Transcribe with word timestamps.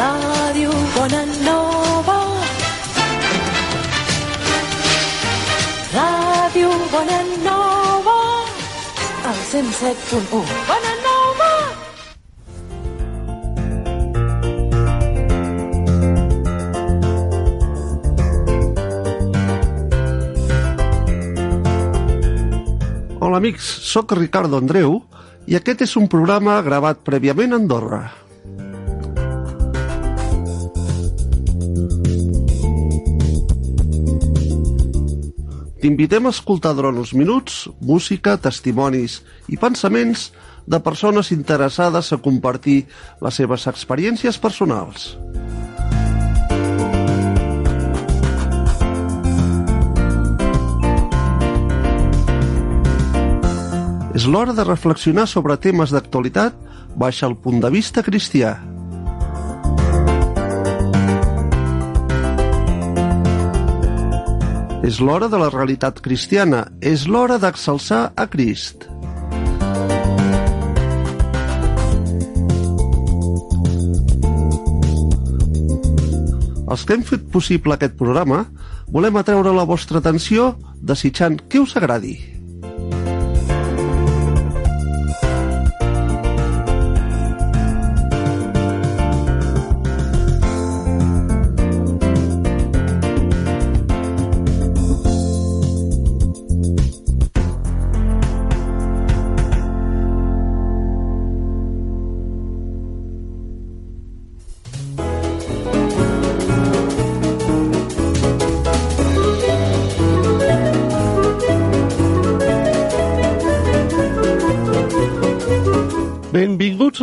Ràdio 0.00 0.70
Bonanova. 0.94 2.18
Ràdio 5.92 6.70
Bonanova. 6.92 8.16
El 9.30 9.38
107.1. 9.50 10.40
Bonanova. 10.70 11.50
Hola 23.20 23.36
amics, 23.36 23.64
sóc 23.92 24.12
Ricardo 24.12 24.56
Andreu 24.56 25.02
i 25.46 25.56
aquest 25.56 25.86
és 25.86 25.96
un 25.96 26.08
programa 26.10 26.60
gravat 26.66 27.00
prèviament 27.06 27.54
a 27.54 27.60
Andorra. 27.60 28.02
T'invitem 35.80 36.26
a 36.28 36.32
escoltar 36.34 36.74
durant 36.76 36.98
uns 37.00 37.14
minuts 37.16 37.62
música, 37.80 38.36
testimonis 38.36 39.22
i 39.48 39.56
pensaments 39.56 40.28
de 40.68 40.80
persones 40.84 41.32
interessades 41.32 42.12
a 42.12 42.20
compartir 42.20 42.82
les 43.24 43.40
seves 43.40 43.64
experiències 43.70 44.36
personals. 44.38 45.14
És 54.10 54.24
l'hora 54.26 54.50
de 54.50 54.64
reflexionar 54.66 55.28
sobre 55.30 55.54
temes 55.62 55.92
d'actualitat 55.94 56.56
baix 56.98 57.20
el 57.22 57.36
punt 57.38 57.60
de 57.62 57.70
vista 57.70 58.02
cristià. 58.02 58.56
És 64.82 64.98
l'hora 64.98 65.28
de 65.30 65.38
la 65.38 65.50
realitat 65.52 66.00
cristiana, 66.02 66.64
és 66.80 67.06
l'hora 67.06 67.38
d'exalçar 67.38 68.08
a 68.16 68.26
Crist. 68.32 68.88
Els 76.70 76.82
que 76.86 76.94
hem 76.94 77.06
fet 77.06 77.30
possible 77.30 77.74
aquest 77.74 77.94
programa 77.98 78.44
volem 78.90 79.16
atreure 79.18 79.54
la 79.54 79.66
vostra 79.66 80.02
atenció 80.02 80.52
desitjant 80.82 81.38
que 81.50 81.62
us 81.62 81.78
agradi. 81.78 82.29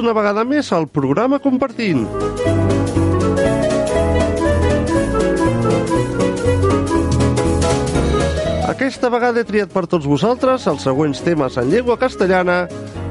Una 0.08 0.16
vegada 0.16 0.46
més 0.48 0.70
al 0.72 0.86
programa 0.88 1.36
Compartint. 1.44 2.06
Aquesta 8.72 9.12
vegada 9.12 9.42
he 9.42 9.48
triat 9.50 9.74
per 9.74 9.84
tots 9.92 10.08
vosaltres 10.08 10.70
els 10.72 10.86
següents 10.88 11.20
temes 11.26 11.60
en 11.60 11.74
llengua 11.74 11.98
castellana 12.00 12.62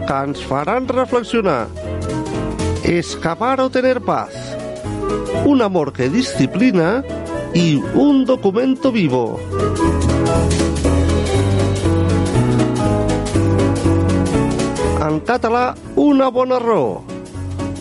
que 0.08 0.22
ens 0.24 0.40
faran 0.48 0.88
reflexionar. 0.88 1.66
Escapar 2.80 3.58
o 3.60 3.68
tener 3.68 3.98
paz. 4.00 4.32
Un 5.44 5.60
amor 5.60 5.92
que 5.92 6.08
disciplina 6.08 7.04
y 7.52 7.76
un 7.92 8.24
documento 8.24 8.90
vivo. 8.90 9.36
En 15.06 15.20
català, 15.22 15.76
una 15.94 16.26
bona 16.34 16.56
raó, 16.58 17.04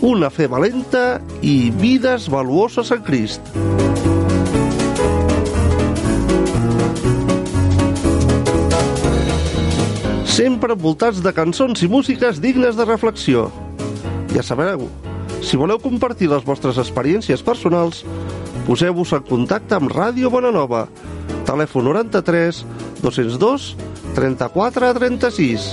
una 0.06 0.28
fe 0.30 0.44
valenta 0.46 1.16
i 1.42 1.72
vides 1.74 2.28
valuoses 2.30 2.92
en 2.94 3.00
Crist. 3.02 3.48
Sempre 10.36 10.76
envoltats 10.76 11.18
de 11.24 11.32
cançons 11.34 11.82
i 11.82 11.90
músiques 11.90 12.38
dignes 12.44 12.78
de 12.78 12.86
reflexió. 12.86 13.48
Ja 14.30 14.46
sabeu, 14.46 14.86
si 15.42 15.58
voleu 15.58 15.82
compartir 15.82 16.30
les 16.30 16.46
vostres 16.46 16.78
experiències 16.78 17.42
personals, 17.42 18.04
poseu-vos 18.70 19.16
en 19.18 19.26
contacte 19.26 19.74
amb 19.74 19.90
Ràdio 19.90 20.30
Bonanova, 20.30 20.84
telèfon 21.48 21.90
93 21.90 22.62
202 23.02 23.72
34 24.14 24.94
36. 25.00 25.72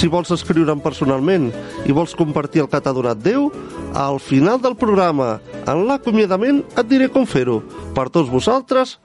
Si 0.00 0.08
vols 0.08 0.30
escriure'm 0.32 0.80
personalment 0.80 1.50
i 1.84 1.92
vols 1.92 2.14
compartir 2.16 2.62
el 2.62 2.68
que 2.72 2.78
t'ha 2.80 2.94
donat 2.96 3.18
Déu, 3.20 3.50
al 3.92 4.16
final 4.24 4.56
del 4.64 4.72
programa, 4.80 5.34
en 5.68 5.82
l'acomiadament, 5.84 6.62
et 6.72 6.88
diré 6.88 7.10
com 7.12 7.26
fer-ho. 7.28 7.58
Per 7.92 8.06
tots 8.08 8.32
vosaltres, 8.32 8.96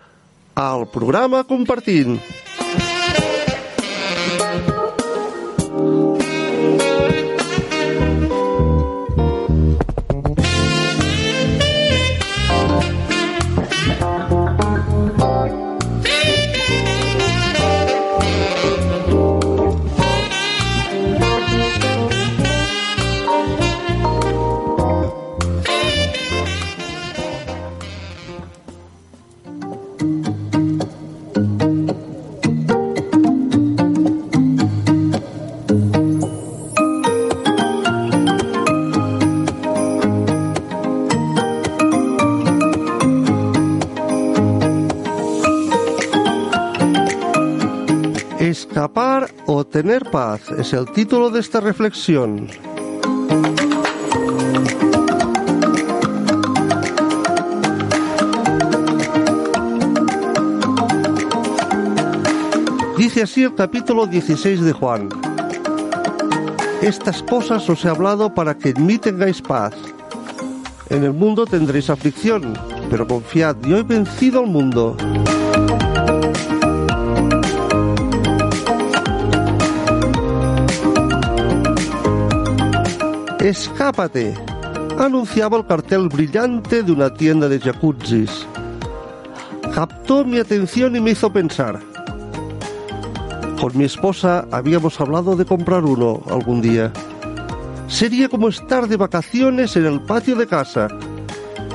al 0.55 0.87
programa 0.87 1.43
Compartint. 1.43 2.15
Tener 49.75 50.05
paz 50.09 50.39
es 50.57 50.71
el 50.71 50.89
título 50.89 51.29
de 51.29 51.41
esta 51.41 51.59
reflexión. 51.59 52.47
Dice 62.97 63.23
así 63.23 63.43
el 63.43 63.53
capítulo 63.53 64.07
16 64.07 64.61
de 64.61 64.71
Juan. 64.71 65.09
Estas 66.81 67.21
cosas 67.23 67.69
os 67.69 67.83
he 67.83 67.89
hablado 67.89 68.33
para 68.33 68.57
que 68.57 68.69
en 68.69 68.85
mí 68.85 68.97
tengáis 68.97 69.41
paz. 69.41 69.73
En 70.89 71.03
el 71.03 71.11
mundo 71.11 71.45
tendréis 71.45 71.89
aflicción, 71.89 72.53
pero 72.89 73.05
confiad, 73.05 73.57
yo 73.63 73.77
he 73.77 73.83
vencido 73.83 74.39
al 74.39 74.47
mundo. 74.47 74.95
Escápate, 83.45 84.33
anunciaba 84.97 85.57
el 85.57 85.67
cartel 85.67 86.09
brillante 86.09 86.81
de 86.81 86.91
una 86.91 87.13
tienda 87.13 87.47
de 87.47 87.59
jacuzzis. 87.59 88.47
Captó 89.71 90.25
mi 90.25 90.39
atención 90.39 90.95
y 90.95 90.99
me 90.99 91.11
hizo 91.11 91.31
pensar. 91.31 91.79
Con 93.61 93.77
mi 93.77 93.83
esposa 93.83 94.47
habíamos 94.51 94.99
hablado 94.99 95.35
de 95.35 95.45
comprar 95.45 95.85
uno 95.85 96.23
algún 96.27 96.59
día. 96.59 96.91
Sería 97.87 98.29
como 98.29 98.49
estar 98.49 98.87
de 98.87 98.97
vacaciones 98.97 99.75
en 99.75 99.85
el 99.85 100.01
patio 100.01 100.35
de 100.35 100.47
casa, 100.47 100.87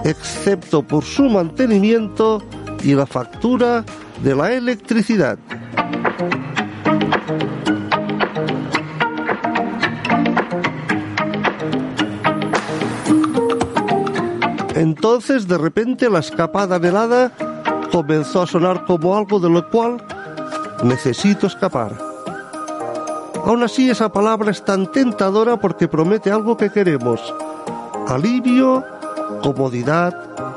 excepto 0.05 0.82
por 0.82 1.05
su 1.05 1.22
mantenimiento 1.28 2.43
y 2.82 2.96
la 2.96 3.06
factura 3.06 3.84
de 4.25 4.34
la 4.34 4.52
electricidad. 4.52 5.38
Entonces, 14.81 15.47
de 15.47 15.59
repente, 15.59 16.09
la 16.09 16.21
escapada 16.21 16.79
velada 16.79 17.32
comenzó 17.93 18.41
a 18.41 18.47
sonar 18.47 18.87
como 18.87 19.15
algo 19.15 19.38
de 19.38 19.50
lo 19.50 19.69
cual 19.69 20.03
necesito 20.82 21.49
escapar. 21.49 21.93
Aún 23.44 23.62
así, 23.62 23.91
esa 23.91 24.11
palabra 24.11 24.50
es 24.50 24.65
tan 24.65 24.91
tentadora 24.91 25.59
porque 25.59 25.87
promete 25.87 26.31
algo 26.31 26.56
que 26.56 26.71
queremos. 26.71 27.21
Alivio, 28.09 28.82
comodidad, 29.43 30.15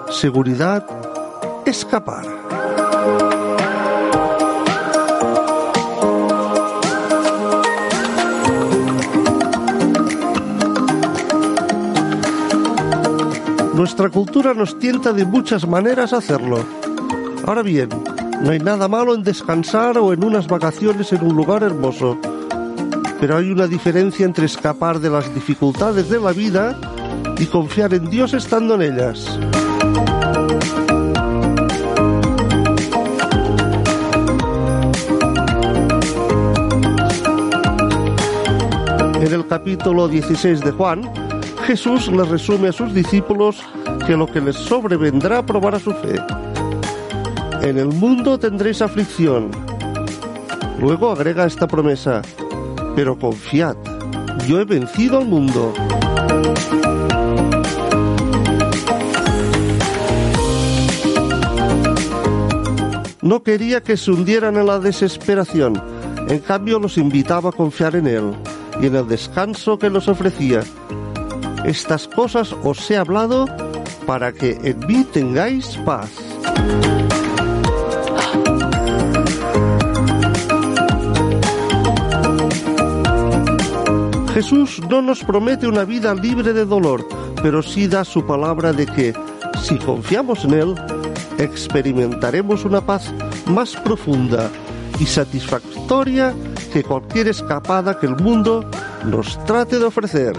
seguridad, 0.10 0.86
escapar. 1.66 2.24
Nuestra 13.74 14.10
cultura 14.10 14.54
nos 14.54 14.78
tienta 14.78 15.14
de 15.14 15.26
muchas 15.26 15.68
maneras 15.68 16.14
a 16.14 16.18
hacerlo. 16.18 16.64
Ahora 17.46 17.64
bien, 17.64 17.90
no 18.44 18.52
hay 18.52 18.60
nada 18.60 18.88
malo 18.88 19.16
en 19.16 19.24
descansar 19.24 19.98
o 19.98 20.14
en 20.14 20.24
unas 20.24 20.48
vacaciones 20.48 21.12
en 21.12 21.26
un 21.26 21.36
lugar 21.36 21.64
hermoso. 21.64 22.20
Pero 23.20 23.38
hay 23.38 23.52
una 23.52 23.66
diferencia 23.66 24.28
entre 24.28 24.46
escapar 24.46 25.00
de 25.00 25.10
las 25.10 25.34
dificultades 25.34 26.08
de 26.08 26.20
la 26.20 26.34
vida 26.34 26.78
y 27.40 27.48
confiar 27.48 27.96
en 27.96 28.12
Dios 28.12 28.36
estando 28.36 28.76
en 28.76 28.94
ellas. 28.94 29.40
En 39.20 39.34
el 39.34 39.48
capítulo 39.48 40.08
16 40.08 40.60
de 40.60 40.72
Juan, 40.72 41.23
Jesús 41.66 42.10
les 42.10 42.28
resume 42.28 42.70
a 42.70 42.72
sus 42.74 42.94
discípulos 42.94 43.64
que 44.06 44.18
lo 44.18 44.28
que 44.28 44.42
les 44.42 44.56
sobrevendrá 44.56 45.46
probará 45.46 45.80
su 45.80 45.92
fe. 45.94 46.16
En 47.62 47.78
el 47.78 47.88
mundo 47.88 48.38
tendréis 48.38 48.82
aflicción. 48.82 49.50
Luego 50.80 51.12
agrega 51.12 51.46
esta 51.46 51.66
promesa, 51.66 52.22
pero 52.96 53.18
confiad, 53.18 53.78
yo 54.46 54.60
he 54.60 54.66
vencido 54.66 55.20
al 55.20 55.26
mundo. 55.26 55.74
No 63.22 63.42
quería 63.42 63.82
que 63.82 63.96
se 63.96 64.12
hundieran 64.12 64.58
en 64.58 64.66
la 64.66 64.80
desesperación, 64.80 65.82
en 66.28 66.40
cambio 66.40 66.78
los 66.78 66.98
invitaba 66.98 67.50
a 67.50 67.54
confiar 67.54 67.96
en 67.96 68.08
Él 68.08 68.34
y 68.82 68.88
en 68.88 68.96
el 68.98 69.08
descanso 69.08 69.80
que 69.80 69.90
nos 69.90 70.10
ofrecía. 70.10 70.62
Estas 71.66 72.08
cosas 72.08 72.54
os 72.64 72.92
he 72.92 72.98
hablado 72.98 73.46
para 74.06 74.34
que 74.34 74.60
en 74.64 74.80
mí 74.86 75.06
tengáis 75.06 75.78
paz. 75.86 76.10
Jesús 84.34 84.82
no 84.90 85.02
nos 85.02 85.24
promete 85.24 85.68
una 85.68 85.86
vida 85.86 86.14
libre 86.16 86.54
de 86.54 86.66
dolor, 86.66 87.08
pero 87.42 87.62
sí 87.62 87.88
da 87.88 88.04
su 88.04 88.26
palabra 88.26 88.74
de 88.74 88.88
que, 88.88 89.14
si 89.62 89.78
confiamos 89.78 90.44
en 90.44 90.54
Él, 90.56 90.76
experimentaremos 91.38 92.66
una 92.66 92.82
paz 92.82 93.14
más 93.46 93.76
profunda 93.76 94.50
y 95.00 95.06
satisfactoria 95.06 96.34
que 96.72 96.84
cualquier 96.84 97.28
escapada 97.28 98.00
que 98.00 98.08
el 98.08 98.16
mundo 98.16 98.66
nos 99.06 99.44
trate 99.46 99.78
de 99.78 99.86
ofrecer. 99.86 100.34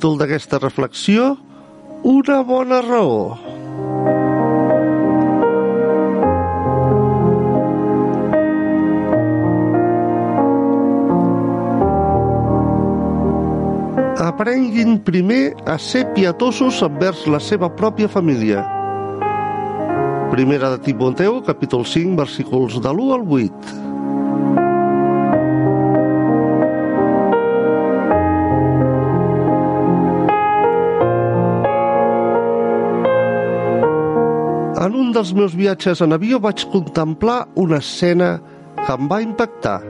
Títol 0.00 0.16
d'aquesta 0.16 0.56
reflexió? 0.56 1.36
Una 2.08 2.38
bona 2.40 2.78
raó. 2.80 3.36
Aprenguin 14.16 14.96
primer 15.04 15.52
a 15.68 15.76
ser 15.76 16.06
pietosos 16.16 16.80
envers 16.80 17.26
la 17.28 17.36
seva 17.36 17.68
pròpia 17.68 18.08
família. 18.08 18.64
Primera 20.32 20.72
de 20.78 20.80
Timoteu, 20.88 21.42
capítol 21.44 21.84
5, 21.84 22.16
versículos 22.16 22.80
de 22.80 22.88
l'1 22.88 23.20
al 23.20 23.28
8. 23.28 23.89
Dels 35.14 35.32
meus 35.36 35.54
viatges 35.56 36.00
en 36.04 36.14
avió 36.16 36.38
vaig 36.42 36.62
contemplar 36.72 37.44
una 37.58 37.78
escena 37.82 38.38
que 38.80 38.94
em 38.94 39.08
va 39.10 39.20
impactar. 39.22 39.80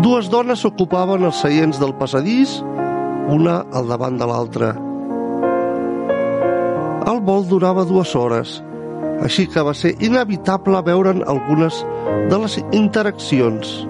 Dues 0.00 0.30
dones 0.32 0.64
ocupaven 0.68 1.24
els 1.28 1.40
seients 1.44 1.78
del 1.80 1.94
passadís, 1.96 2.58
una 3.30 3.60
al 3.72 3.88
davant 3.88 4.18
de 4.20 4.26
l'altra. 4.28 4.72
El 7.10 7.22
vol 7.26 7.46
durava 7.48 7.86
dues 7.88 8.12
hores, 8.16 8.58
així 9.24 9.46
que 9.48 9.64
va 9.64 9.74
ser 9.76 9.94
inevitable 10.04 10.82
veure'n 10.86 11.24
algunes 11.28 11.84
de 12.32 12.42
les 12.42 12.58
interaccions. 12.72 13.80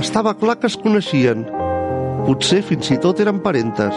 Estava 0.00 0.32
clar 0.32 0.54
que 0.56 0.64
es 0.64 0.78
coneixien, 0.80 1.42
potser 2.24 2.62
fins 2.64 2.88
i 2.88 2.96
tot 3.02 3.18
eren 3.20 3.36
parentes. 3.44 3.96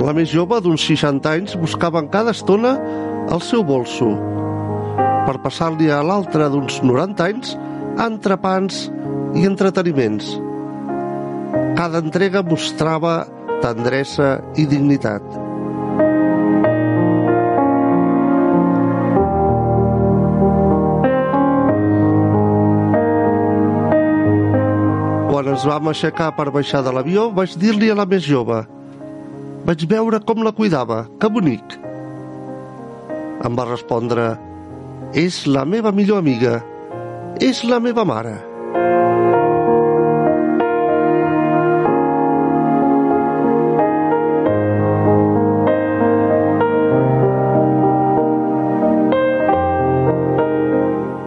La 0.00 0.16
més 0.16 0.32
jove, 0.32 0.62
d'uns 0.64 0.88
60 0.88 1.34
anys, 1.34 1.58
buscava 1.60 2.00
en 2.00 2.08
cada 2.08 2.32
estona 2.32 2.78
el 3.28 3.44
seu 3.44 3.66
bolso 3.68 4.14
per 5.28 5.36
passar-li 5.44 5.92
a 5.92 6.00
l'altra 6.00 6.48
d'uns 6.48 6.80
90 6.80 7.28
anys 7.28 7.52
entrepans 8.00 8.86
i 9.36 9.44
entreteniments. 9.44 10.38
Cada 11.76 12.00
entrega 12.00 12.40
mostrava 12.40 13.33
tendresa 13.64 14.36
i 14.60 14.68
dignitat. 14.68 15.24
Quan 25.32 25.50
ens 25.50 25.64
vam 25.66 25.90
aixecar 25.90 26.30
per 26.36 26.52
baixar 26.54 26.84
de 26.84 26.92
l'avió, 26.94 27.30
vaig 27.32 27.56
dir-li 27.58 27.88
a 27.90 27.98
la 27.98 28.06
més 28.06 28.28
jove 28.28 28.62
vaig 29.64 29.86
veure 29.88 30.20
com 30.28 30.44
la 30.44 30.52
cuidava, 30.52 31.04
que 31.20 31.30
bonic. 31.32 31.76
Em 33.44 33.56
va 33.56 33.68
respondre, 33.68 34.34
és 35.16 35.44
la 35.48 35.64
meva 35.64 35.92
millor 35.92 36.20
amiga, 36.20 36.58
és 37.40 37.64
la 37.64 37.80
meva 37.80 38.04
mare. 38.08 38.36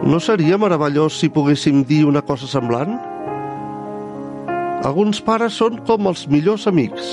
No 0.08 0.16
seria 0.24 0.56
meravellós 0.56 1.18
si 1.20 1.28
poguéssim 1.28 1.82
dir 1.84 2.06
una 2.08 2.22
cosa 2.24 2.46
semblant? 2.48 2.94
Alguns 4.88 5.18
pares 5.20 5.58
són 5.60 5.82
com 5.84 6.08
els 6.08 6.22
millors 6.32 6.64
amics. 6.70 7.10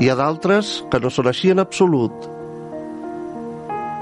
Hi 0.00 0.08
ha 0.08 0.16
d'altres 0.16 0.70
que 0.88 1.00
no 1.04 1.10
són 1.12 1.28
així 1.28 1.50
en 1.52 1.60
absolut. 1.60 2.24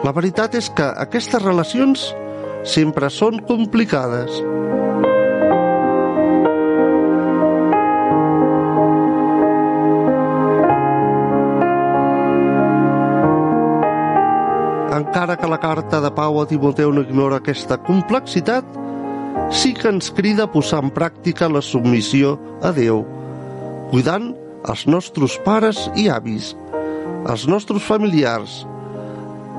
La 0.06 0.14
veritat 0.14 0.54
és 0.54 0.70
que 0.70 0.86
aquestes 1.02 1.42
relacions 1.42 2.06
sempre 2.76 3.10
són 3.10 3.42
complicades. 3.50 4.38
Encara 15.16 15.38
que 15.40 15.48
la 15.48 15.56
carta 15.56 15.98
de 16.04 16.10
Pau 16.12 16.42
a 16.42 16.42
Timoteu 16.44 16.90
no 16.92 17.00
ignora 17.00 17.38
aquesta 17.40 17.78
complexitat, 17.80 18.66
sí 19.48 19.70
que 19.72 19.88
ens 19.88 20.10
crida 20.12 20.44
a 20.44 20.50
posar 20.52 20.82
en 20.84 20.90
pràctica 20.92 21.48
la 21.48 21.62
submissió 21.64 22.34
a 22.60 22.68
Déu, 22.76 23.00
cuidant 23.88 24.26
els 24.68 24.82
nostres 24.84 25.38
pares 25.40 25.86
i 25.96 26.10
avis, 26.12 26.50
els 27.32 27.46
nostres 27.48 27.80
familiars, 27.88 28.58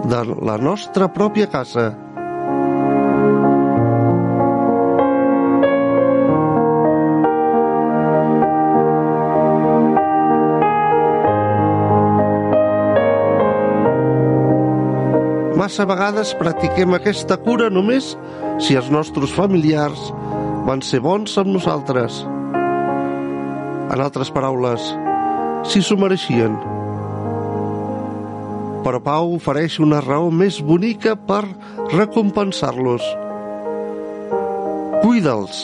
de 0.06 0.22
la 0.46 0.60
nostra 0.62 1.10
pròpia 1.10 1.50
casa. 1.50 1.88
Massa 15.68 15.84
vegades 15.84 16.30
practiquem 16.40 16.94
aquesta 16.96 17.36
cura 17.44 17.66
només 17.68 18.14
si 18.64 18.78
els 18.80 18.86
nostres 18.88 19.34
familiars 19.36 20.00
van 20.64 20.80
ser 20.80 21.02
bons 21.04 21.34
amb 21.42 21.52
nosaltres. 21.52 22.22
En 23.92 24.04
altres 24.06 24.32
paraules, 24.32 24.86
si 25.68 25.82
s'ho 25.84 25.98
mereixien. 26.00 26.56
Però 28.86 29.04
Pau 29.10 29.34
ofereix 29.36 29.76
una 29.84 30.00
raó 30.06 30.32
més 30.32 30.62
bonica 30.64 31.18
per 31.20 31.42
recompensar-los. 31.98 33.04
Cuida'ls, 35.04 35.60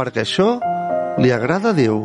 perquè 0.00 0.24
això 0.24 0.54
li 1.20 1.36
agrada 1.36 1.74
a 1.74 1.76
Déu. 1.76 2.00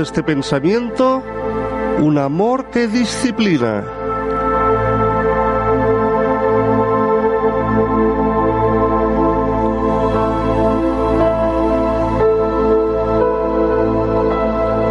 De 0.00 0.04
este 0.04 0.22
pensamiento, 0.22 1.22
Un 1.98 2.16
amor 2.16 2.70
que 2.70 2.88
disciplina. 2.88 3.84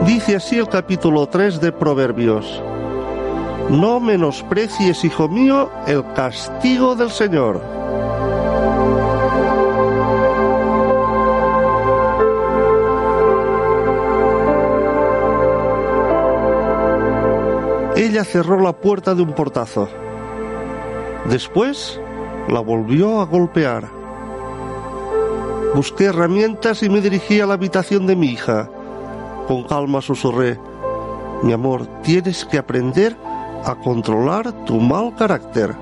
Dice 0.06 0.36
así 0.36 0.58
el 0.60 0.68
capítulo 0.68 1.28
3 1.28 1.60
de 1.60 1.72
Proverbios. 1.72 2.62
No 3.72 4.00
menosprecies, 4.00 5.04
hijo 5.04 5.28
mío, 5.28 5.72
el 5.88 6.04
castigo 6.14 6.96
del 6.96 7.10
Señor. 7.10 7.79
Cerró 18.24 18.60
la 18.60 18.74
puerta 18.74 19.16
de 19.16 19.22
un 19.22 19.34
portazo. 19.34 19.88
Después 21.30 22.00
la 22.48 22.60
volvió 22.60 23.22
a 23.22 23.26
golpear. 23.26 23.90
Busqué 25.74 26.06
herramientas 26.06 26.84
y 26.84 26.90
me 26.90 27.02
dirigí 27.02 27.40
a 27.40 27.46
la 27.46 27.54
habitación 27.54 28.08
de 28.08 28.16
mi 28.16 28.28
hija. 28.28 28.70
Con 29.48 29.64
calma 29.64 30.02
susurré, 30.02 30.60
mi 31.44 31.54
amor, 31.54 31.88
tienes 32.04 32.46
que 32.46 32.58
aprender 32.58 33.16
a 33.66 33.76
controlar 33.76 34.66
tu 34.66 34.80
mal 34.80 35.16
carácter. 35.16 35.76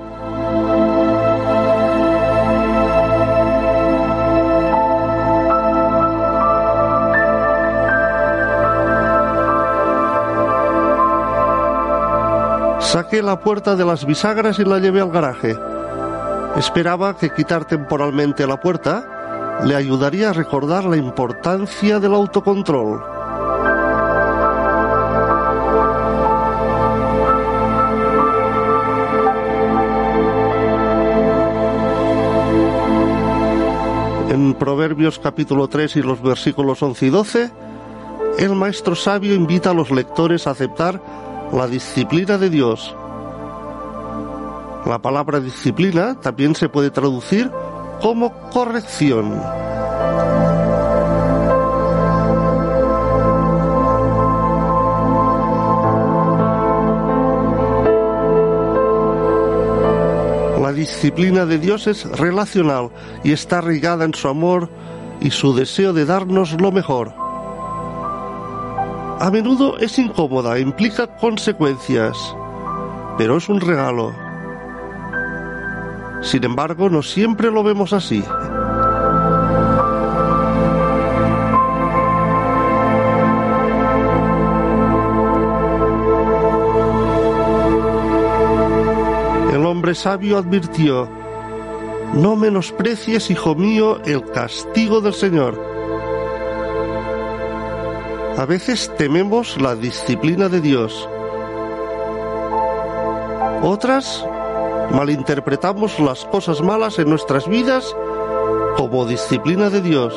Saqué 12.88 13.20
la 13.20 13.38
puerta 13.38 13.76
de 13.76 13.84
las 13.84 14.06
bisagras 14.06 14.58
y 14.58 14.64
la 14.64 14.78
llevé 14.78 15.02
al 15.02 15.10
garaje. 15.10 15.54
Esperaba 16.56 17.14
que 17.14 17.28
quitar 17.28 17.66
temporalmente 17.66 18.46
la 18.46 18.58
puerta 18.58 19.60
le 19.62 19.74
ayudaría 19.74 20.30
a 20.30 20.32
recordar 20.32 20.84
la 20.84 20.96
importancia 20.96 22.00
del 22.00 22.14
autocontrol. 22.14 23.02
En 34.30 34.54
Proverbios 34.54 35.18
capítulo 35.18 35.68
3 35.68 35.96
y 35.96 36.02
los 36.02 36.22
versículos 36.22 36.82
11 36.82 37.04
y 37.04 37.10
12, 37.10 37.50
el 38.38 38.54
maestro 38.54 38.94
sabio 38.94 39.34
invita 39.34 39.72
a 39.72 39.74
los 39.74 39.90
lectores 39.90 40.46
a 40.46 40.52
aceptar 40.52 41.27
la 41.52 41.66
disciplina 41.66 42.38
de 42.38 42.50
Dios. 42.50 42.94
La 44.86 44.98
palabra 44.98 45.40
disciplina 45.40 46.18
también 46.20 46.54
se 46.54 46.68
puede 46.68 46.90
traducir 46.90 47.50
como 48.00 48.32
corrección. 48.50 49.40
La 60.62 60.72
disciplina 60.72 61.46
de 61.46 61.58
Dios 61.58 61.86
es 61.86 62.04
relacional 62.18 62.90
y 63.24 63.32
está 63.32 63.58
arraigada 63.58 64.04
en 64.04 64.14
su 64.14 64.28
amor 64.28 64.68
y 65.20 65.30
su 65.30 65.54
deseo 65.54 65.92
de 65.92 66.04
darnos 66.04 66.60
lo 66.60 66.70
mejor. 66.70 67.17
A 69.20 69.32
menudo 69.32 69.78
es 69.78 69.98
incómoda, 69.98 70.56
e 70.56 70.60
implica 70.60 71.08
consecuencias, 71.08 72.16
pero 73.16 73.36
es 73.36 73.48
un 73.48 73.60
regalo. 73.60 74.14
Sin 76.22 76.44
embargo, 76.44 76.88
no 76.88 77.02
siempre 77.02 77.50
lo 77.50 77.64
vemos 77.64 77.92
así. 77.92 78.22
El 89.52 89.66
hombre 89.66 89.96
sabio 89.96 90.38
advirtió, 90.38 91.08
no 92.14 92.36
menosprecies, 92.36 93.32
hijo 93.32 93.56
mío, 93.56 94.00
el 94.04 94.24
castigo 94.30 95.00
del 95.00 95.14
Señor. 95.14 95.77
A 98.38 98.46
veces 98.46 98.88
tememos 98.96 99.60
la 99.60 99.74
disciplina 99.74 100.48
de 100.48 100.60
Dios. 100.60 101.08
Otras 103.64 104.24
malinterpretamos 104.92 105.98
las 105.98 106.24
cosas 106.24 106.62
malas 106.62 107.00
en 107.00 107.10
nuestras 107.10 107.48
vidas 107.48 107.96
como 108.76 109.06
disciplina 109.06 109.70
de 109.70 109.80
Dios. 109.80 110.14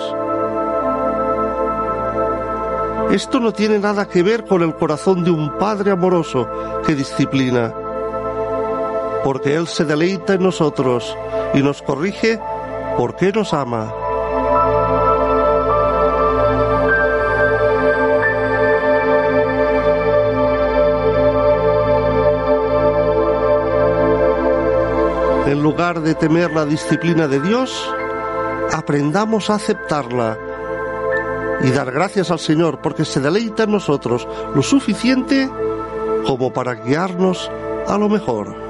Esto 3.11 3.39
no 3.39 3.53
tiene 3.53 3.79
nada 3.79 4.07
que 4.07 4.21
ver 4.21 4.45
con 4.45 4.61
el 4.61 4.75
corazón 4.75 5.23
de 5.23 5.31
un 5.31 5.57
Padre 5.57 5.89
amoroso 5.89 6.47
que 6.85 6.93
disciplina, 6.93 7.73
porque 9.23 9.55
Él 9.55 9.67
se 9.67 9.83
deleita 9.83 10.35
en 10.35 10.43
nosotros 10.43 11.17
y 11.55 11.63
nos 11.63 11.81
corrige 11.81 12.39
porque 12.97 13.31
nos 13.31 13.51
ama. 13.51 13.91
En 25.51 25.61
lugar 25.61 25.99
de 25.99 26.15
temer 26.15 26.53
la 26.53 26.65
disciplina 26.65 27.27
de 27.27 27.41
Dios, 27.41 27.93
aprendamos 28.71 29.49
a 29.49 29.55
aceptarla 29.55 30.37
y 31.61 31.71
dar 31.71 31.91
gracias 31.91 32.31
al 32.31 32.39
Señor 32.39 32.79
porque 32.81 33.03
se 33.03 33.19
deleita 33.19 33.63
en 33.63 33.71
nosotros 33.71 34.25
lo 34.55 34.63
suficiente 34.63 35.49
como 36.25 36.53
para 36.53 36.75
guiarnos 36.75 37.51
a 37.85 37.97
lo 37.97 38.07
mejor. 38.07 38.60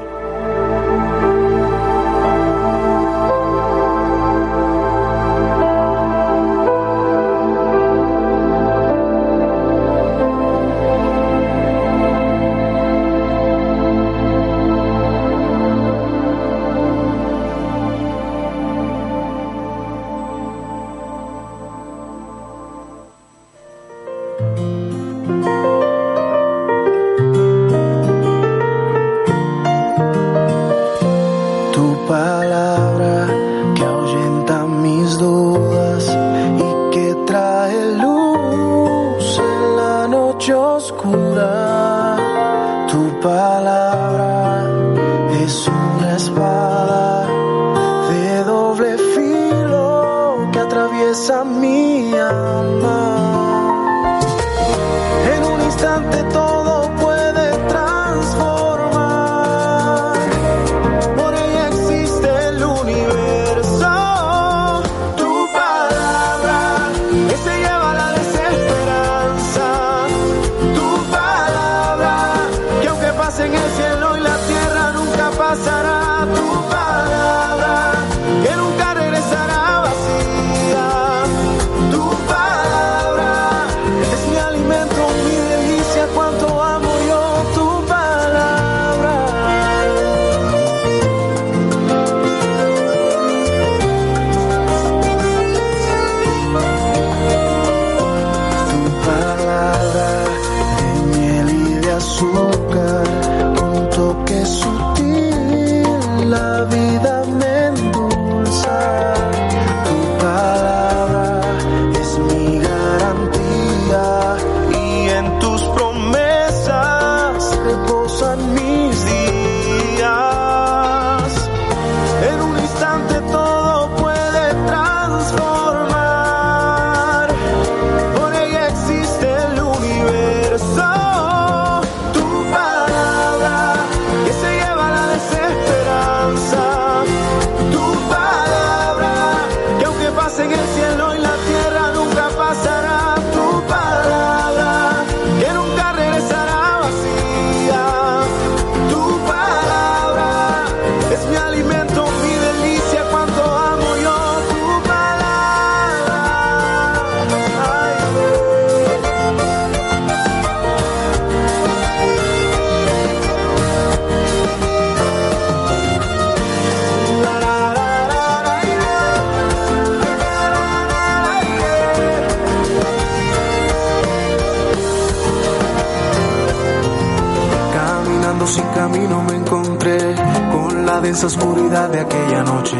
Densa 181.12 181.28
oscuridad 181.28 181.89
de 181.89 182.00
aquella 182.00 182.43
noche. 182.43 182.78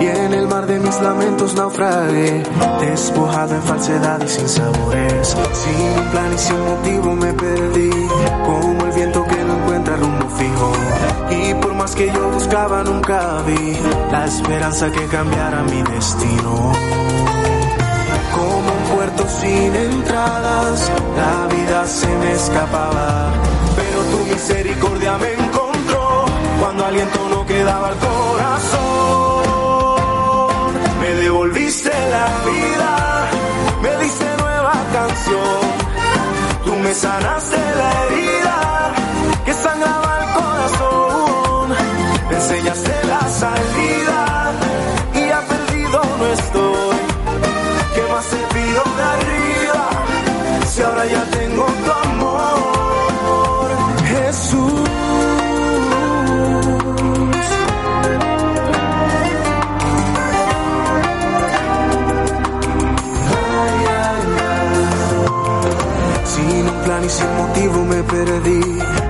Y 0.00 0.06
en 0.06 0.32
el 0.32 0.46
mar 0.46 0.64
de 0.66 0.78
mis 0.78 1.00
lamentos 1.00 1.54
naufragué, 1.54 2.44
despojado 2.80 3.56
en 3.56 3.62
falsedad 3.62 4.20
y 4.22 4.28
sin 4.28 4.48
sabores, 4.48 5.36
sin 5.52 5.98
un 5.98 6.10
plan 6.12 6.32
y 6.32 6.38
sin 6.38 6.60
motivo 6.60 7.14
me 7.16 7.32
perdí, 7.32 7.90
como 8.46 8.86
el 8.86 8.92
viento 8.92 9.24
que 9.24 9.44
no 9.44 9.54
encuentra 9.58 9.96
rumbo 9.96 10.28
fijo. 10.28 10.72
Y 11.30 11.54
por 11.54 11.74
más 11.74 11.96
que 11.96 12.06
yo 12.12 12.30
buscaba 12.30 12.84
nunca 12.84 13.42
vi 13.44 13.76
la 14.12 14.24
esperanza 14.24 14.92
que 14.92 15.06
cambiara 15.06 15.62
mi 15.64 15.82
destino. 15.82 16.72
Como 18.36 18.68
un 18.78 18.96
puerto 18.96 19.28
sin 19.40 19.74
entradas, 19.74 20.92
la 21.16 21.56
vida 21.56 21.86
se 21.86 22.06
me 22.06 22.32
escapaba, 22.34 23.32
pero 23.74 24.00
tu 24.12 24.32
misericordia 24.32 25.18
me 25.18 25.32
encontró 25.32 26.24
cuando 26.60 26.86
aliento 26.86 27.28
no 27.30 27.33
quedaba 27.46 27.90
el 27.90 27.96
corazón. 27.96 28.84
Me 31.00 31.10
devolviste 31.22 31.90
la 31.90 32.26
vida, 32.50 33.30
me 33.82 33.96
diste 34.04 34.24
nueva 34.38 34.72
canción, 34.92 35.60
tú 36.64 36.74
me 36.76 36.94
sanaste 36.94 37.56
la 37.56 37.90
herida 38.04 38.92
que 39.44 39.52
sangraba 39.52 40.18
el 40.22 40.28
corazón, 40.40 41.68
me 42.28 42.34
enseñaste 42.36 42.94
la 43.06 43.28
salida 43.28 43.53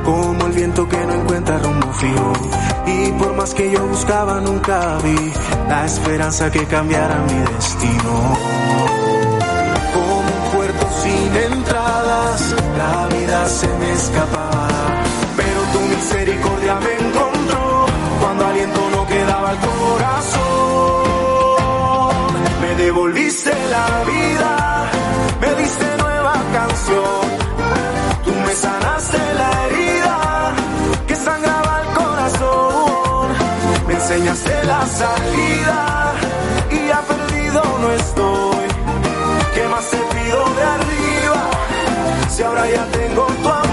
como 0.04 0.46
el 0.46 0.52
viento 0.52 0.88
que 0.88 0.96
no 0.96 1.14
encuentra 1.14 1.58
rumbo 1.58 1.92
fijo. 1.92 2.32
Y 2.86 3.12
por 3.12 3.34
más 3.34 3.54
que 3.54 3.70
yo 3.70 3.86
buscaba 3.86 4.40
nunca 4.40 4.98
vi 5.02 5.32
la 5.68 5.84
esperanza 5.86 6.50
que 6.50 6.66
cambiara 6.66 7.16
mi 7.22 7.54
destino 7.54 8.36
como 9.94 10.16
un 10.16 10.52
puerto 10.52 10.86
sin 11.02 11.52
entradas, 11.52 12.54
la 12.76 13.16
vida 13.16 13.48
se 13.48 13.68
me 13.68 13.92
escapaba. 13.92 14.73
Enseñaste 34.34 34.66
la 34.66 34.86
salida 34.88 36.12
y 36.68 36.88
ya 36.88 37.00
perdido 37.02 37.62
no 37.80 37.92
estoy. 37.92 38.66
¿Qué 39.54 39.68
más 39.68 39.88
te 39.90 39.96
pido 39.96 40.54
de 40.56 40.62
arriba? 40.74 41.50
Si 42.30 42.42
ahora 42.42 42.68
ya 42.68 42.84
tengo 42.86 43.26
tu 43.26 43.48
amor, 43.48 43.63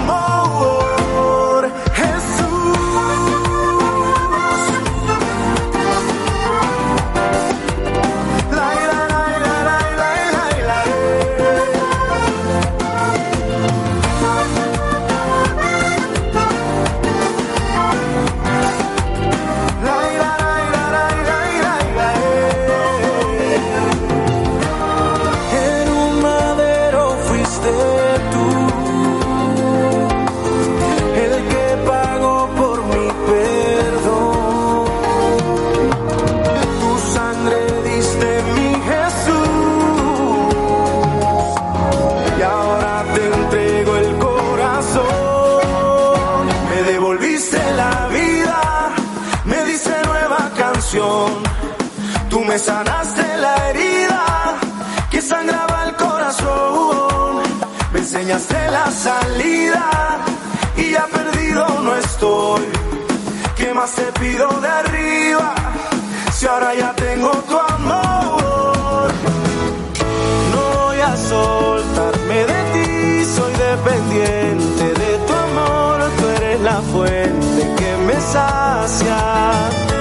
me 52.52 52.58
sanaste 52.58 53.36
la 53.38 53.70
herida 53.70 54.24
que 55.10 55.22
sangraba 55.22 55.84
el 55.86 55.96
corazón. 55.96 57.42
Me 57.92 58.00
enseñaste 58.00 58.70
la 58.70 58.90
salida 58.90 59.88
y 60.76 60.90
ya 60.90 61.06
perdido 61.06 61.66
no 61.80 61.96
estoy. 61.96 62.64
¿Qué 63.56 63.72
más 63.72 63.90
te 63.92 64.06
pido 64.20 64.48
de 64.60 64.68
arriba? 64.68 65.54
Si 66.34 66.46
ahora 66.46 66.74
ya 66.74 66.92
tengo 66.94 67.30
tu 67.48 67.58
amor. 67.58 69.08
No 70.52 70.62
voy 70.78 71.00
a 71.00 71.16
soltarme 71.16 72.38
de 72.52 72.60
ti, 72.74 73.24
soy 73.34 73.52
dependiente 73.68 74.84
de 75.02 75.10
tu 75.26 75.32
amor. 75.48 75.96
Tú 76.18 76.28
eres 76.36 76.60
la 76.60 76.78
fuente 76.92 77.74
que 77.78 77.96
me 78.08 78.20
sacia. 78.20 79.91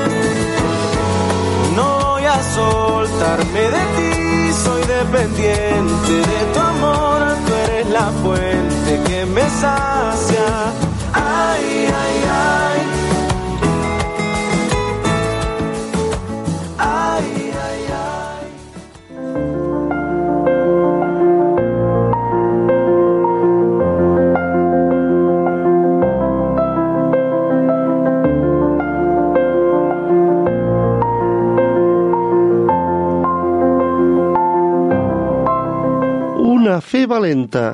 A 2.34 2.42
soltarme 2.56 3.64
de 3.76 3.84
ti, 3.96 4.54
soy 4.64 4.82
dependiente 4.98 6.14
de 6.32 6.40
tu 6.54 6.60
amor. 6.60 7.20
Tú 7.46 7.54
eres 7.66 7.88
la 7.90 8.08
fuente 8.24 9.02
que 9.06 9.26
me 9.26 9.42
sacia. 9.42 10.48
Ay, 11.14 11.88
ay. 12.04 12.16
Ay, 12.34 12.91
valenta 37.12 37.66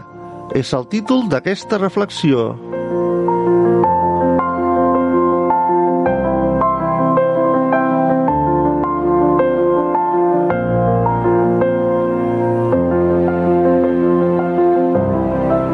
és 0.57 0.71
el 0.73 0.87
títol 0.89 1.27
d'aquesta 1.29 1.77
reflexió. 1.77 2.55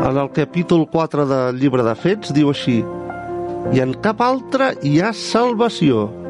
En 0.04 0.18
el 0.18 0.30
capítol 0.36 0.88
4 0.92 1.26
del 1.30 1.62
llibre 1.62 1.86
de 1.86 1.96
Fets 1.96 2.34
diu 2.36 2.52
així 2.52 2.82
i 3.74 3.80
en 3.80 3.96
cap 4.04 4.20
altre 4.22 4.74
hi 4.84 5.00
ha 5.02 5.14
salvació. 5.16 6.23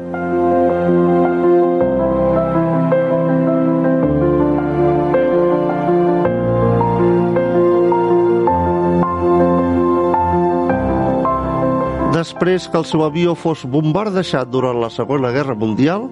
Després 12.34 12.64
que 12.66 12.80
el 12.80 12.86
seu 12.90 13.04
avió 13.06 13.32
fos 13.38 13.60
bombardejat 13.70 14.48
durant 14.50 14.80
la 14.82 14.88
Segona 14.90 15.28
Guerra 15.30 15.54
Mundial, 15.54 16.08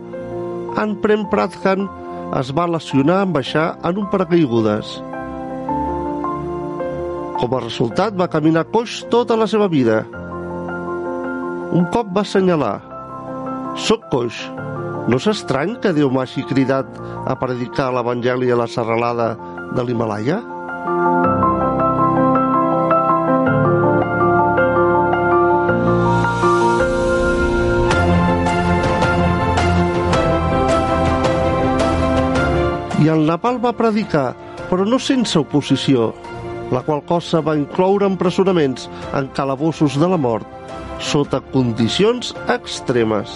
en 0.79 0.93
Prem 1.03 1.25
Pradhan 1.33 1.89
es 2.39 2.53
va 2.55 2.69
lesionar 2.71 3.17
en 3.25 3.33
baixar 3.35 3.65
en 3.83 3.99
un 3.99 4.07
paracaigudes. 4.13 4.93
Com 7.41 7.57
a 7.59 7.63
resultat, 7.65 8.15
va 8.15 8.31
caminar 8.31 8.69
coix 8.71 9.01
tota 9.11 9.35
la 9.35 9.51
seva 9.51 9.67
vida. 9.73 10.05
Un 11.75 11.91
cop 11.91 12.15
va 12.15 12.23
assenyalar 12.23 12.77
«Soc 13.75 14.07
coix. 14.15 14.45
No 15.11 15.19
és 15.19 15.27
estrany 15.35 15.75
que 15.83 15.91
Déu 15.91 16.15
m'hagi 16.15 16.47
cridat 16.47 17.03
a 17.27 17.35
predicar 17.43 17.91
l'Evangeli 17.91 18.55
a 18.55 18.63
la 18.63 18.71
serralada 18.71 19.33
de 19.75 19.83
l'Himalaya?» 19.83 20.39
El 33.13 33.27
Nepal 33.29 33.59
va 33.61 33.75
predicar, 33.77 34.33
però 34.71 34.87
no 34.89 34.99
sense 34.99 35.37
oposició, 35.41 36.13
la 36.73 36.81
qual 36.87 37.03
cosa 37.05 37.43
va 37.45 37.57
incloure 37.59 38.09
empresonaments 38.09 38.89
en 39.13 39.29
calabossos 39.37 39.99
de 40.01 40.09
la 40.09 40.17
mort, 40.17 40.47
sota 40.99 41.43
condicions 41.53 42.33
extremes. 42.49 43.35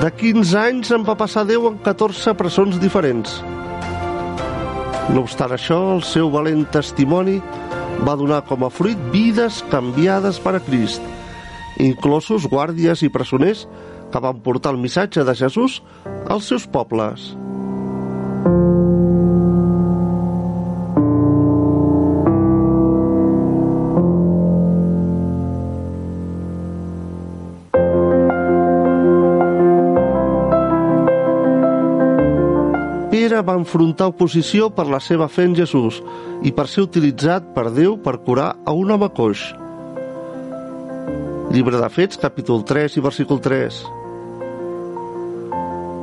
De 0.00 0.12
15 0.16 0.56
anys 0.56 0.94
en 0.96 1.02
va 1.04 1.18
passar 1.18 1.42
10 1.48 1.66
en 1.72 1.80
14 1.84 2.36
presons 2.38 2.78
diferents. 2.80 3.40
No 5.10 5.24
obstant 5.26 5.52
això, 5.52 5.80
el 5.96 6.06
seu 6.06 6.30
valent 6.32 6.62
testimoni 6.72 7.40
va 8.06 8.16
donar 8.16 8.40
com 8.48 8.64
a 8.64 8.70
fruit 8.72 8.98
vides 9.12 9.60
canviades 9.72 10.40
per 10.40 10.54
a 10.56 10.62
Crist, 10.64 11.04
inclosos 11.80 12.48
guàrdies 12.48 13.04
i 13.04 13.12
presoners 13.12 13.66
que 14.10 14.22
van 14.24 14.40
portar 14.44 14.72
el 14.74 14.80
missatge 14.80 15.24
de 15.24 15.36
Jesús 15.36 15.80
als 16.28 16.48
seus 16.50 16.66
pobles. 16.66 17.30
Va 33.50 33.58
enfrontar 33.58 34.10
oposició 34.12 34.68
per 34.74 34.86
la 34.86 35.00
seva 35.02 35.26
fe 35.28 35.48
en 35.48 35.56
Jesús 35.58 35.98
i 36.46 36.52
per 36.54 36.68
ser 36.70 36.84
utilitzat 36.86 37.50
per 37.56 37.70
Déu 37.74 37.96
per 38.04 38.20
curar 38.26 38.52
a 38.64 38.74
un 38.76 38.90
home 38.94 39.08
coix. 39.16 39.42
Llibre 41.50 41.80
de 41.80 41.88
Fets, 41.90 42.20
capítol 42.22 42.62
3 42.66 42.98
i 43.00 43.02
versícul 43.02 43.40
3. 43.42 43.80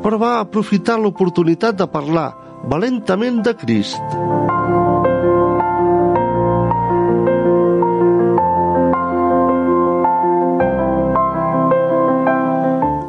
Però 0.04 0.20
va 0.20 0.34
aprofitar 0.42 0.98
l'oportunitat 1.00 1.78
de 1.80 1.88
parlar 1.88 2.34
valentament 2.68 3.40
de 3.46 3.54
Crist. 3.56 4.18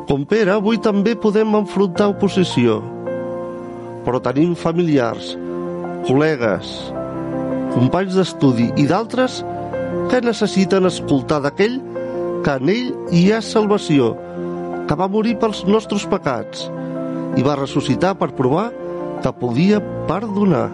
Com 0.09 0.23
Pere, 0.31 0.55
avui 0.55 0.79
també 0.79 1.17
podem 1.19 1.59
enfrontar 1.59 2.09
oposició 2.15 2.79
però 4.09 4.23
tenim 4.25 4.55
familiars, 4.57 5.35
col·legues, 6.09 6.69
companys 7.75 8.15
d'estudi 8.17 8.71
i 8.81 8.87
d'altres 8.89 9.43
que 10.09 10.23
necessiten 10.25 10.89
escoltar 10.89 11.43
d'aquell 11.45 11.77
que 12.47 12.55
en 12.57 12.73
ell 12.73 12.89
hi 13.13 13.27
ha 13.29 13.43
salvació, 13.45 14.15
que 14.89 14.97
va 14.97 15.13
morir 15.13 15.37
pels 15.43 15.61
nostres 15.69 16.09
pecats 16.09 16.71
i 17.37 17.45
va 17.45 17.59
ressuscitar 17.61 18.15
per 18.17 18.33
provar 18.39 18.71
que 19.21 19.35
podia 19.43 19.83
perdonar. 20.09 20.71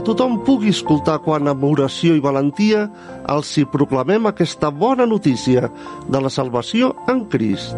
Tothom 0.00 0.38
pugui 0.46 0.70
escoltar 0.72 1.18
quan 1.20 1.50
amb 1.50 1.64
oració 1.68 2.14
i 2.16 2.22
valentia 2.24 2.86
els 3.34 3.50
hi 3.58 3.66
proclamem 3.68 4.30
aquesta 4.30 4.72
bona 4.72 5.06
notícia 5.06 5.68
de 6.08 6.24
la 6.24 6.32
salvació 6.32 6.94
en 7.12 7.26
Crist. 7.28 7.76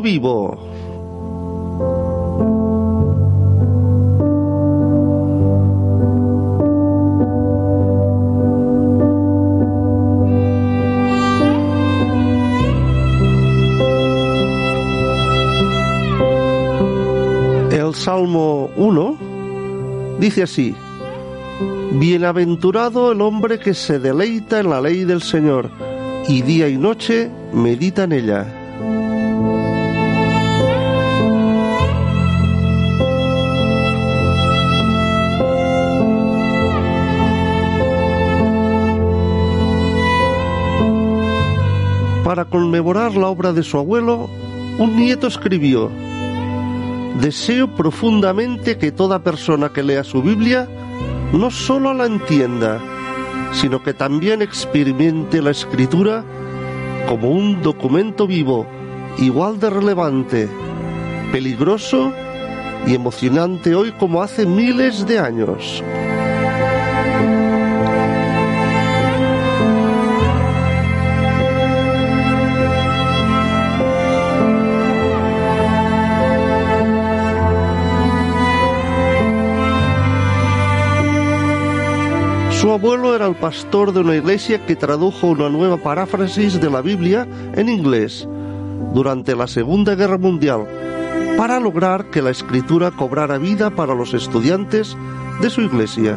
Vivo. 0.00 0.58
El 17.70 17.94
Salmo 17.94 18.70
1 18.76 19.18
dice 20.18 20.42
así, 20.42 20.74
Bienaventurado 21.92 23.12
el 23.12 23.20
hombre 23.20 23.58
que 23.58 23.74
se 23.74 23.98
deleita 23.98 24.60
en 24.60 24.70
la 24.70 24.80
ley 24.80 25.04
del 25.04 25.22
Señor 25.22 25.70
y 26.28 26.42
día 26.42 26.68
y 26.68 26.76
noche 26.76 27.30
medita 27.52 28.04
en 28.04 28.12
ella. 28.12 28.63
Para 42.34 42.46
conmemorar 42.46 43.14
la 43.14 43.28
obra 43.28 43.52
de 43.52 43.62
su 43.62 43.78
abuelo, 43.78 44.28
un 44.78 44.96
nieto 44.96 45.28
escribió, 45.28 45.88
Deseo 47.20 47.72
profundamente 47.76 48.76
que 48.76 48.90
toda 48.90 49.20
persona 49.20 49.68
que 49.68 49.84
lea 49.84 50.02
su 50.02 50.20
Biblia 50.20 50.68
no 51.32 51.52
solo 51.52 51.94
la 51.94 52.06
entienda, 52.06 52.80
sino 53.52 53.84
que 53.84 53.94
también 53.94 54.42
experimente 54.42 55.40
la 55.40 55.52
escritura 55.52 56.24
como 57.08 57.30
un 57.30 57.62
documento 57.62 58.26
vivo, 58.26 58.66
igual 59.18 59.60
de 59.60 59.70
relevante, 59.70 60.48
peligroso 61.30 62.12
y 62.84 62.96
emocionante 62.96 63.76
hoy 63.76 63.92
como 63.92 64.24
hace 64.24 64.44
miles 64.44 65.06
de 65.06 65.20
años. 65.20 65.84
Su 82.64 82.72
abuelo 82.72 83.14
era 83.14 83.26
el 83.26 83.34
pastor 83.34 83.92
de 83.92 84.00
una 84.00 84.16
iglesia 84.16 84.64
que 84.64 84.74
tradujo 84.74 85.26
una 85.26 85.50
nueva 85.50 85.76
paráfrasis 85.76 86.58
de 86.62 86.70
la 86.70 86.80
Biblia 86.80 87.28
en 87.54 87.68
inglés 87.68 88.26
durante 88.94 89.36
la 89.36 89.46
Segunda 89.46 89.94
Guerra 89.94 90.16
Mundial 90.16 90.66
para 91.36 91.60
lograr 91.60 92.06
que 92.06 92.22
la 92.22 92.30
escritura 92.30 92.90
cobrara 92.90 93.36
vida 93.36 93.68
para 93.68 93.94
los 93.94 94.14
estudiantes 94.14 94.96
de 95.42 95.50
su 95.50 95.60
iglesia. 95.60 96.16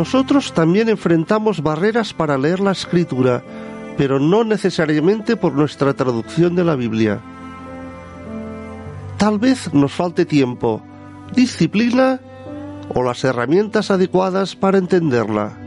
Nosotros 0.00 0.54
también 0.54 0.88
enfrentamos 0.88 1.62
barreras 1.62 2.14
para 2.14 2.38
leer 2.38 2.58
la 2.58 2.72
escritura, 2.72 3.44
pero 3.98 4.18
no 4.18 4.44
necesariamente 4.44 5.36
por 5.36 5.52
nuestra 5.52 5.92
traducción 5.92 6.56
de 6.56 6.64
la 6.64 6.74
Biblia. 6.74 7.20
Tal 9.18 9.38
vez 9.38 9.74
nos 9.74 9.92
falte 9.92 10.24
tiempo, 10.24 10.82
disciplina 11.34 12.18
o 12.88 13.02
las 13.02 13.24
herramientas 13.24 13.90
adecuadas 13.90 14.56
para 14.56 14.78
entenderla. 14.78 15.59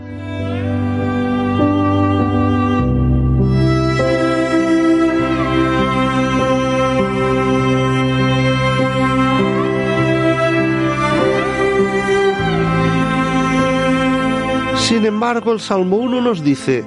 Embargo, 15.34 15.54
el 15.54 15.60
Salmo 15.62 15.98
1 15.98 16.22
nos 16.22 16.44
dice, 16.44 16.86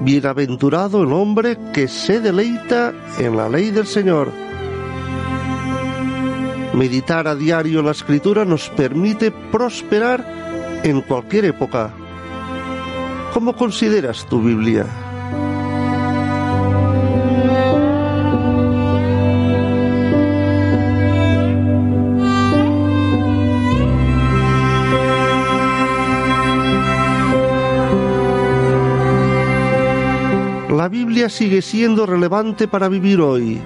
Bienaventurado 0.00 1.04
el 1.04 1.12
hombre 1.12 1.56
que 1.72 1.86
se 1.86 2.20
deleita 2.20 2.92
en 3.20 3.36
la 3.36 3.48
ley 3.48 3.70
del 3.70 3.86
Señor. 3.86 4.32
Meditar 6.74 7.28
a 7.28 7.36
diario 7.36 7.82
la 7.82 7.92
escritura 7.92 8.44
nos 8.44 8.68
permite 8.70 9.30
prosperar 9.30 10.80
en 10.82 11.00
cualquier 11.00 11.44
época. 11.44 11.92
¿Cómo 13.32 13.54
consideras 13.54 14.26
tu 14.26 14.42
Biblia? 14.42 15.05
Sigue 31.16 31.62
siendo 31.62 32.04
relevante 32.04 32.68
para 32.68 32.90
vivir 32.90 33.22
hoy, 33.22 33.58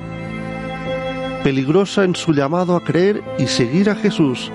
peligrosa 1.43 2.05
en 2.05 2.15
su 2.15 2.33
llamado 2.33 2.77
a 2.77 2.83
creer 2.83 3.25
y 3.39 3.49
seguir 3.49 3.91
a 3.91 3.97
Jesús, 3.97 4.53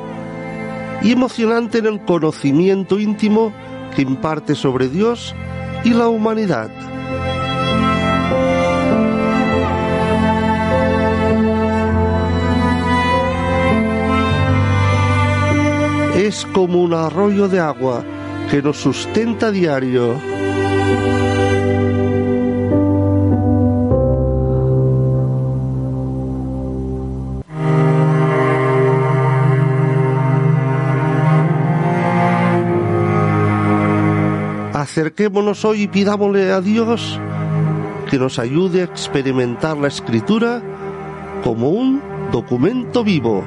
y 1.04 1.12
emocionante 1.12 1.80
en 1.80 1.88
el 1.88 2.06
conocimiento 2.06 2.98
íntimo 2.98 3.54
que 3.96 4.02
imparte 4.02 4.56
sobre 4.56 4.88
Dios 4.88 5.36
y 5.84 5.90
la 5.90 6.08
humanidad. 6.08 6.72
Es 16.16 16.46
como 16.54 16.82
un 16.82 16.94
arroyo 16.94 17.50
de 17.50 17.60
agua 17.60 18.06
que 18.50 18.62
nos 18.62 18.78
sustenta 18.78 19.52
diario. 19.52 20.16
Acerquémonos 34.96 35.66
hoy 35.66 35.82
y 35.82 35.88
pidámosle 35.90 36.54
a 36.54 36.62
Dios 36.62 37.20
que 38.10 38.18
nos 38.18 38.40
ayude 38.40 38.80
a 38.80 38.86
experimentar 38.86 39.76
la 39.76 39.90
escritura 39.90 40.62
como 41.44 41.68
un 41.68 42.02
documento 42.32 43.04
vivo. 43.04 43.44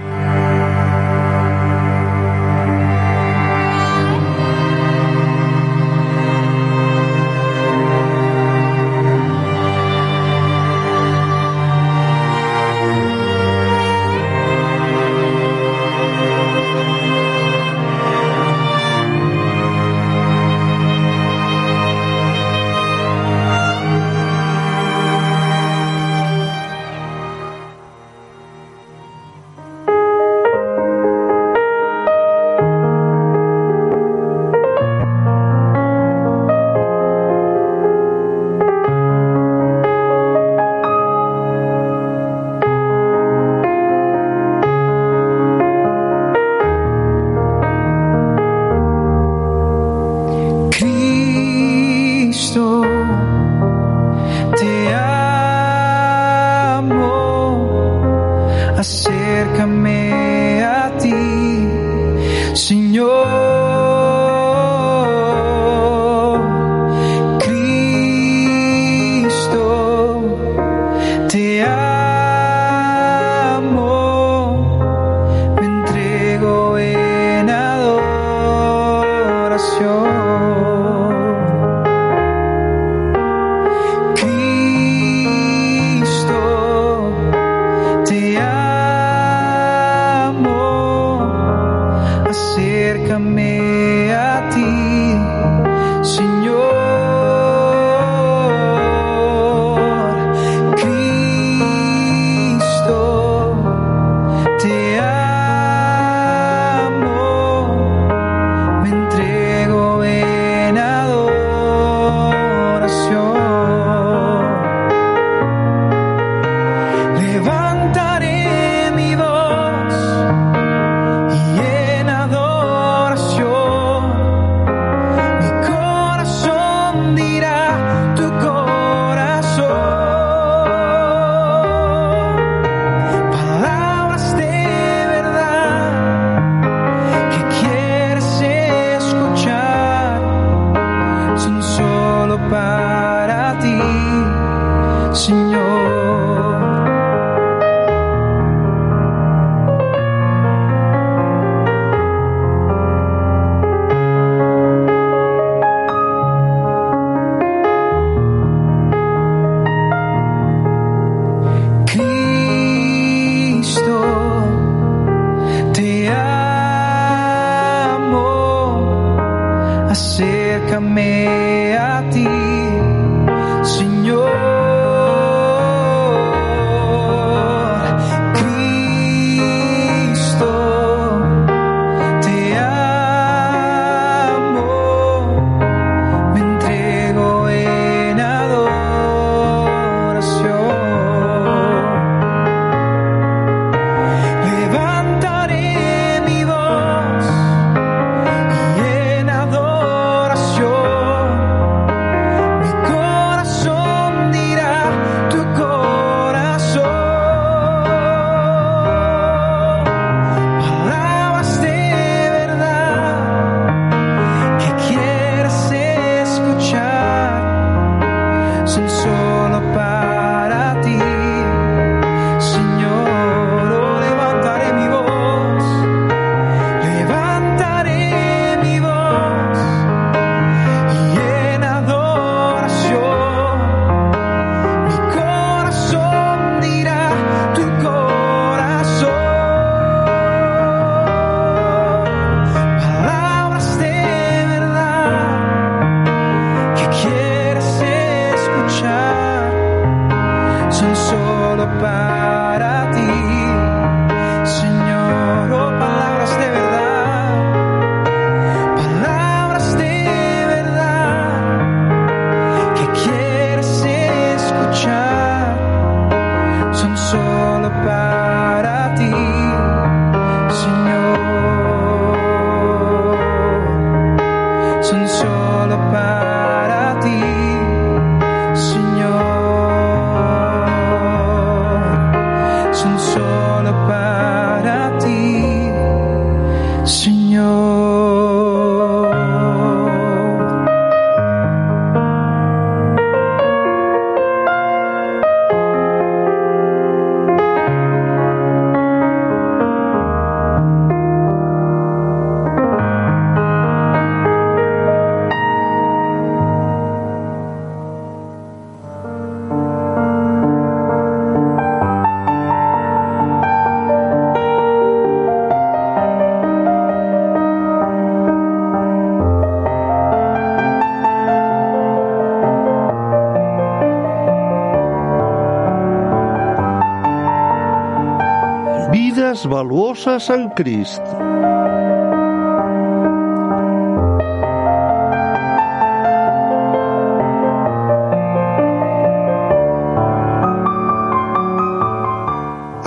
Vides 329.29 329.45
valuoses 329.45 330.27
en 330.33 330.47
Crist. 330.57 331.05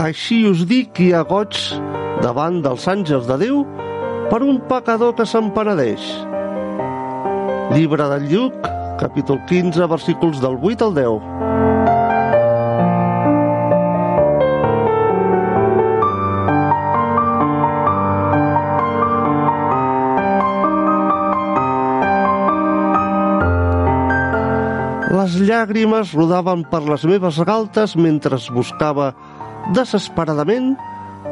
Així 0.01 0.39
us 0.49 0.63
dic 0.65 0.89
que 0.97 1.03
hi 1.03 1.11
ha 1.13 1.21
goig 1.29 1.59
davant 2.25 2.57
dels 2.65 2.87
àngels 2.89 3.29
de 3.29 3.37
Déu 3.43 3.61
per 4.31 4.41
un 4.41 4.57
pecador 4.71 5.13
que 5.19 5.27
se'n 5.29 5.51
penedeix. 5.53 6.07
Llibre 7.75 8.09
del 8.15 8.25
Lluc, 8.33 8.57
capítol 9.03 9.37
15, 9.45 9.85
versículos 9.93 10.41
del 10.41 10.57
8 10.57 10.89
al 10.89 10.97
10. 10.97 11.30
Les 25.31 25.47
llàgrimes 25.47 26.09
rodaven 26.11 26.65
per 26.67 26.81
les 26.83 27.05
meves 27.07 27.37
galtes 27.47 27.93
mentre 27.95 28.35
buscava 28.51 29.13
desesperadament 29.71 30.73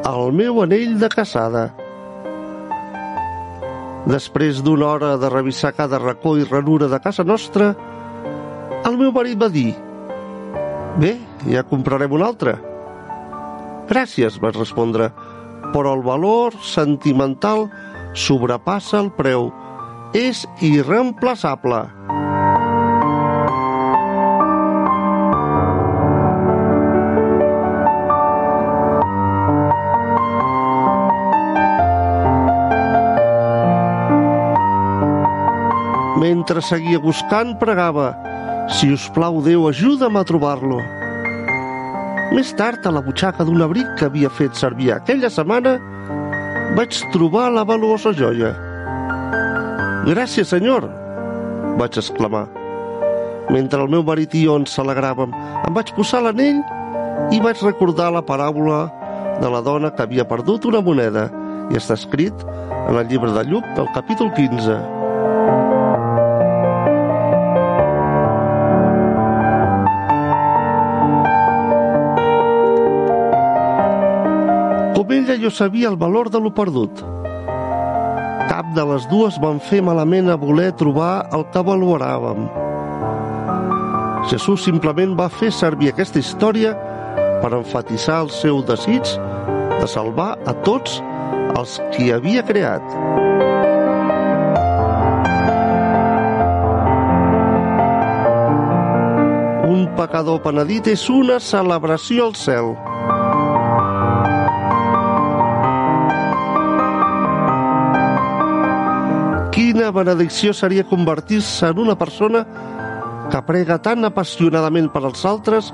el 0.08 0.32
meu 0.32 0.62
anell 0.62 0.94
de 1.02 1.10
casada. 1.12 1.66
Després 4.08 4.62
d'una 4.64 4.88
hora 4.88 5.10
de 5.20 5.28
revisar 5.28 5.74
cada 5.76 6.00
racó 6.00 6.32
i 6.40 6.48
ranura 6.48 6.88
de 6.88 7.02
casa 7.04 7.28
nostra, 7.28 7.74
el 8.88 8.96
meu 8.96 9.12
marit 9.12 9.36
va 9.36 9.52
dir 9.52 9.74
«Bé, 10.96 11.18
ja 11.44 11.68
comprarem 11.68 12.16
un 12.16 12.24
altre». 12.24 12.56
«Gràcies», 13.92 14.40
vaig 14.40 14.56
respondre, 14.56 15.12
«però 15.76 15.92
el 15.92 16.08
valor 16.08 16.56
sentimental 16.64 17.68
sobrepassa 18.16 18.96
el 19.04 19.12
preu. 19.12 19.50
És 20.16 20.46
irreemplaçable». 20.64 21.99
Mentre 36.20 36.60
seguia 36.60 37.00
buscant, 37.00 37.54
pregava 37.56 38.12
«Si 38.76 38.90
us 38.92 39.08
plau, 39.14 39.40
Déu, 39.40 39.64
ajuda'm 39.70 40.20
a 40.20 40.24
trobar-lo». 40.28 40.80
Més 42.36 42.52
tard, 42.58 42.84
a 42.84 42.92
la 42.92 43.00
butxaca 43.02 43.46
d'un 43.48 43.64
abric 43.64 43.88
que 43.98 44.06
havia 44.06 44.28
fet 44.30 44.54
servir 44.54 44.92
aquella 44.94 45.32
setmana, 45.32 45.78
vaig 46.76 47.00
trobar 47.14 47.48
la 47.54 47.64
valuosa 47.64 48.12
joia. 48.12 48.52
«Gràcies, 50.06 50.52
senyor!» 50.52 50.90
vaig 51.80 51.96
exclamar. 51.96 52.46
Mentre 53.50 53.80
el 53.80 53.88
meu 53.88 54.04
marit 54.04 54.34
i 54.36 54.44
jo 54.44 54.58
ens 54.60 54.76
alegràvem, 54.78 55.32
em 55.64 55.74
vaig 55.74 55.94
posar 55.96 56.22
l'anell 56.26 56.60
i 57.32 57.40
vaig 57.40 57.64
recordar 57.64 58.12
la 58.12 58.24
paràbola 58.26 58.84
de 59.40 59.50
la 59.50 59.64
dona 59.64 59.90
que 59.94 60.04
havia 60.04 60.28
perdut 60.28 60.68
una 60.68 60.84
moneda 60.84 61.30
i 61.72 61.80
està 61.80 61.96
escrit 61.96 62.46
en 62.86 62.96
el 62.96 63.06
llibre 63.08 63.32
de 63.32 63.46
Lluc, 63.48 63.66
al 63.78 63.88
capítol 63.96 64.34
15. 64.36 64.99
Com 75.00 75.12
ella 75.16 75.32
jo 75.40 75.48
sabia 75.48 75.88
el 75.88 75.96
valor 75.96 76.28
de 76.28 76.38
lo 76.44 76.50
perdut. 76.52 76.98
Cap 78.50 78.66
de 78.76 78.82
les 78.84 79.06
dues 79.08 79.38
van 79.40 79.56
fer 79.64 79.78
malament 79.80 80.28
a 80.28 80.34
voler 80.36 80.74
trobar 80.76 81.22
el 81.32 81.46
que 81.54 81.62
valoràvem. 81.64 82.42
Jesús 84.28 84.66
simplement 84.68 85.14
va 85.16 85.30
fer 85.32 85.48
servir 85.56 85.88
aquesta 85.88 86.20
història 86.20 86.74
per 87.40 87.48
enfatitzar 87.56 88.18
el 88.26 88.28
seu 88.42 88.60
desig 88.68 89.14
de 89.78 89.88
salvar 89.88 90.34
a 90.44 90.52
tots 90.68 91.00
els 91.56 91.80
qui 91.96 92.12
havia 92.12 92.44
creat. 92.44 92.84
Un 99.64 99.88
pecador 99.96 100.44
penedit 100.44 100.92
és 100.92 101.08
una 101.08 101.40
celebració 101.40 102.28
al 102.28 102.36
cel. 102.36 102.74
Benedicció 109.92 110.52
seria 110.54 110.86
convertir-se 110.86 111.68
en 111.70 111.78
una 111.78 111.96
persona 111.98 112.44
que 113.30 113.42
prega 113.46 113.78
tan 113.82 114.04
apassionadament 114.04 114.90
per 114.92 115.04
als 115.04 115.24
altres 115.28 115.70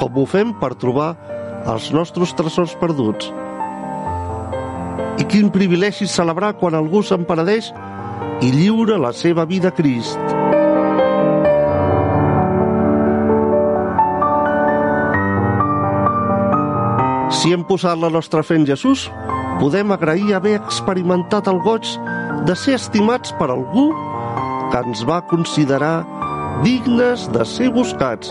com 0.00 0.16
ho 0.16 0.24
fem 0.28 0.52
per 0.60 0.74
trobar 0.80 1.10
els 1.66 1.90
nostres 1.92 2.32
tresors 2.38 2.76
perduts. 2.80 3.28
I 5.16 5.24
quin 5.28 5.50
privilegi 5.52 6.08
celebrar 6.08 6.54
quan 6.60 6.76
algú 6.76 7.02
se'n 7.02 7.24
penedeix 7.28 7.72
i 8.44 8.50
lliura 8.52 8.98
la 9.00 9.12
seva 9.16 9.46
vida 9.48 9.72
a 9.72 9.76
Crist. 9.76 10.20
Si 17.36 17.52
hem 17.52 17.64
posat 17.68 17.98
la 18.00 18.10
nostra 18.10 18.42
fe 18.42 18.56
en 18.58 18.66
Jesús, 18.66 19.06
podem 19.60 19.92
agrair 19.94 20.34
haver 20.36 20.56
experimentat 20.58 21.48
el 21.50 21.60
goig 21.64 21.86
de 22.46 22.54
ser 22.54 22.76
estimats 22.78 23.32
per 23.40 23.48
algú 23.50 23.88
que 24.70 24.82
ens 24.84 25.02
va 25.08 25.18
considerar 25.30 25.96
dignes 26.62 27.26
de 27.34 27.44
ser 27.48 27.72
buscats. 27.74 28.30